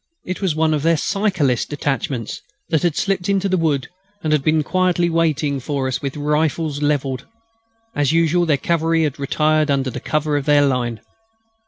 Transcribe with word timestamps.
It 0.25 0.41
was 0.41 0.55
one 0.55 0.73
of 0.73 0.81
their 0.81 0.97
cyclist 0.97 1.69
detachments 1.69 2.41
that 2.69 2.81
had 2.81 2.95
slipped 2.95 3.29
into 3.29 3.47
the 3.47 3.55
wood 3.55 3.87
and 4.23 4.33
had 4.33 4.41
been 4.43 4.63
quietly 4.63 5.11
waiting 5.11 5.59
for 5.59 5.87
us 5.87 6.01
with 6.01 6.17
rifles 6.17 6.81
levelled. 6.81 7.27
As 7.95 8.11
usual, 8.11 8.47
their 8.47 8.57
cavalry 8.57 9.03
had 9.03 9.19
retired 9.19 9.69
under 9.69 9.91
cover 9.99 10.37
of 10.37 10.45
their 10.45 10.65
line. 10.65 11.01